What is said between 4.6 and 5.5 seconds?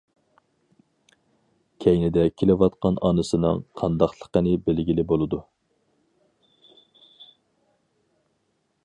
بىلگىلى بولىدۇ.